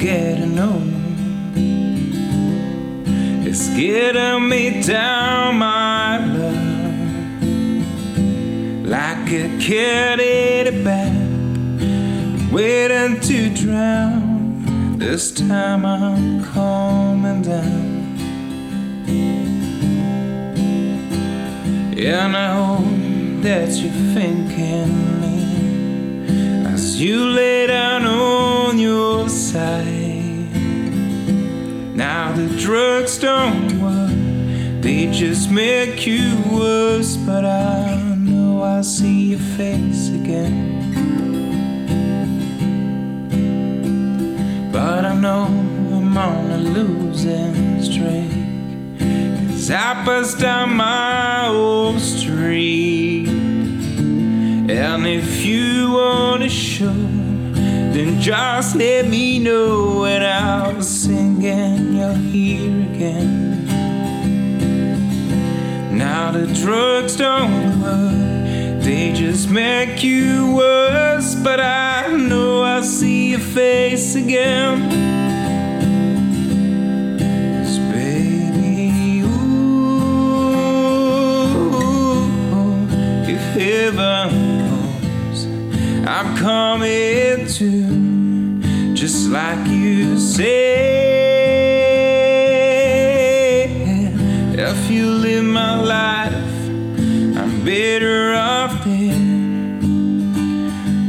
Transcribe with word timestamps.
getting 0.00 0.58
old. 0.58 0.82
It's 3.46 3.68
getting 3.76 4.48
me 4.48 4.82
down, 4.82 5.58
my 5.58 6.18
love, 6.26 6.56
like 8.84 9.30
a 9.30 9.48
kid 9.60 10.18
in 10.18 10.66
a 10.66 10.72
bag, 10.82 12.52
waiting 12.52 13.20
to 13.20 13.54
drown. 13.54 14.98
This 14.98 15.30
time 15.30 15.86
I'm 15.86 16.42
calming 16.52 17.42
down. 17.42 18.16
Yeah, 21.96 22.26
I 22.26 22.28
know 22.32 22.82
that 23.42 23.68
you're 23.68 24.00
thinking 24.14 25.20
me 25.20 25.36
as 26.66 27.00
you 27.00 27.24
lay 27.26 27.49
side. 29.28 30.54
Now 31.94 32.32
the 32.32 32.48
drugs 32.58 33.18
don't 33.18 33.80
work, 33.80 34.82
they 34.82 35.10
just 35.10 35.50
make 35.50 36.06
you 36.06 36.36
worse. 36.50 37.16
But 37.16 37.44
I 37.44 38.14
know 38.16 38.62
I'll 38.62 38.82
see 38.82 39.32
your 39.32 39.38
face 39.58 40.08
again. 40.08 40.78
But 44.72 45.04
I 45.04 45.14
know 45.14 45.44
I'm 45.44 46.16
on 46.16 46.50
a 46.50 46.58
losing 46.58 47.82
streak. 47.82 48.30
Cause 49.50 49.70
I 49.70 49.94
passed 50.04 50.38
down 50.38 50.74
my 50.76 51.48
old 51.48 52.00
street. 52.00 53.28
And 54.70 55.06
if 55.06 55.44
you 55.44 55.90
wanna 55.92 56.48
show, 56.48 57.19
just 58.20 58.76
let 58.76 59.08
me 59.08 59.38
know 59.38 60.00
when 60.00 60.22
I'm 60.22 60.82
singing, 60.82 61.94
you're 61.94 62.12
here 62.12 62.82
again. 62.92 63.66
Now 65.96 66.30
the 66.30 66.46
drugs 66.62 67.16
don't 67.16 67.80
work, 67.80 68.82
they 68.82 69.14
just 69.14 69.48
make 69.48 70.04
you 70.04 70.54
worse. 70.54 71.34
But 71.34 71.60
I 71.60 72.08
know 72.14 72.62
I'll 72.62 72.82
see 72.82 73.30
your 73.30 73.40
face 73.40 74.14
again. 74.14 75.09
I'm 86.20 86.36
coming 86.36 87.46
to, 87.46 88.94
just 88.94 89.30
like 89.30 89.66
you 89.68 90.18
said. 90.18 90.50
If 94.52 94.90
you 94.90 95.06
live 95.06 95.44
my 95.44 95.80
life, 95.80 96.34
I'm 97.38 97.64
better 97.64 98.34
off 98.34 98.84
dead. 98.84 99.82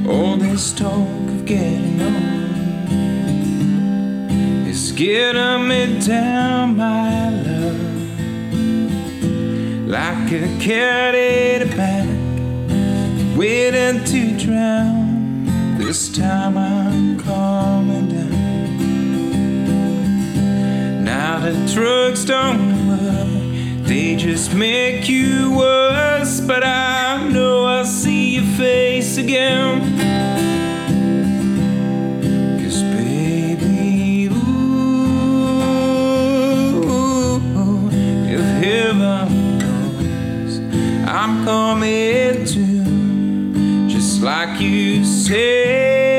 All 0.08 0.38
this 0.38 0.72
talk 0.72 1.10
of 1.36 1.44
getting 1.46 2.02
old 2.02 2.88
is 4.66 4.94
getting 4.94 5.68
me 5.68 6.00
down, 6.00 6.78
my 6.78 7.32
love, 7.32 7.82
like 9.90 10.32
a 10.32 10.48
cat 10.62 11.16
in 11.16 11.64
a 11.64 11.66
bag, 11.76 12.01
waiting 13.42 14.04
to 14.06 14.38
drown. 14.38 15.46
This 15.80 16.16
time 16.16 16.56
I'm 16.60 17.20
calming 17.20 18.10
down. 18.10 18.30
Now 21.04 21.40
the 21.40 21.54
drugs 21.74 22.24
don't 22.24 22.88
work, 22.88 23.88
they 23.88 24.16
just 24.16 24.54
make 24.54 25.10
you 25.10 25.58
worse. 25.58 26.40
But 26.40 26.64
I 26.64 27.28
know 27.30 27.66
I'll 27.66 27.84
see 27.84 28.36
your 28.36 28.46
face 28.58 29.18
again. 29.18 29.90
I'm 41.14 41.44
coming 41.44 42.46
to, 42.46 42.71
like 44.22 44.62
you 44.62 45.04
said. 45.04 46.12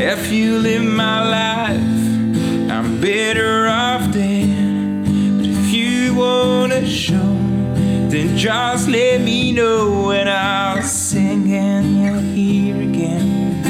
If 0.00 0.32
you 0.32 0.58
live 0.58 0.82
my 0.82 1.28
life, 1.28 1.80
I'm 2.70 3.00
better 3.00 3.68
off 3.68 4.12
dead. 4.12 5.06
But 5.38 5.46
if 5.46 5.72
you 5.72 6.14
wanna 6.14 6.84
show, 6.86 7.36
then 8.10 8.36
just 8.36 8.88
let 8.88 9.20
me 9.20 9.52
know 9.52 10.10
and 10.10 10.28
I'll 10.28 10.82
sing 10.82 11.52
and 11.54 12.02
you're 12.02 12.20
here 12.20 12.82
again. 12.82 13.62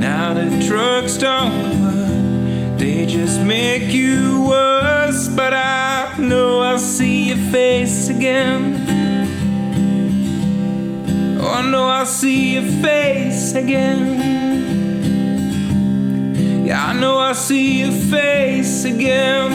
Now 0.00 0.32
the 0.34 0.50
don't 1.18 1.52
work, 1.56 1.61
they 2.82 3.06
just 3.06 3.40
make 3.40 3.92
you 3.92 4.44
worse. 4.48 5.28
But 5.28 5.54
I 5.54 6.16
know 6.18 6.60
I'll 6.60 6.78
see 6.78 7.28
your 7.28 7.42
face 7.52 8.08
again. 8.08 8.60
Oh, 11.40 11.48
I 11.48 11.62
know 11.70 11.84
I'll 11.84 12.06
see 12.06 12.54
your 12.54 12.68
face 12.82 13.54
again. 13.54 14.02
Yeah, 16.66 16.86
I 16.88 16.92
know 16.92 17.18
I'll 17.18 17.34
see 17.34 17.82
your 17.82 17.92
face 17.92 18.84
again. 18.84 19.52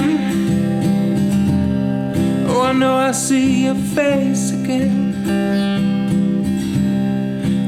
Oh, 2.48 2.62
I 2.62 2.72
know 2.72 2.96
I'll 2.96 3.14
see 3.14 3.66
your 3.66 3.76
face 3.76 4.52
again. 4.52 4.96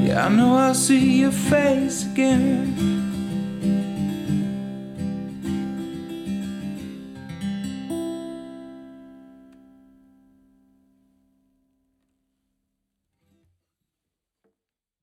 Yeah, 0.07 0.25
I 0.25 0.29
know 0.29 0.55
I'll 0.55 0.73
see 0.73 1.19
your 1.21 1.31
face 1.31 2.05
again. 2.05 2.98